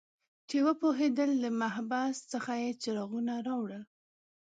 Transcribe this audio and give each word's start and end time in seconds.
چې 0.49 0.57
وپوهیدل 0.67 1.31
د 1.39 1.45
محبس 1.61 2.15
څخه 2.31 2.51
یې 2.63 2.71
څراغ 2.81 3.11
راوړي 3.47 3.81